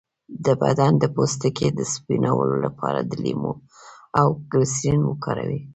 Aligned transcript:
د 0.45 0.47
بدن 0.61 0.91
د 0.99 1.03
پوستکي 1.15 1.67
د 1.73 1.79
سپینولو 1.93 2.55
لپاره 2.65 2.99
د 3.03 3.11
لیمو 3.23 3.53
او 4.19 4.27
ګلسرین 4.51 5.01
وکاروئ 5.05 5.61